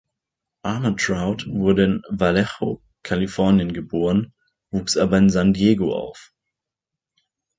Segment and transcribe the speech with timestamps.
[0.65, 4.33] Armantrout wurde in Vallejo, Kalifornien, geboren,
[4.71, 6.33] wuchs aber in San Diego auf.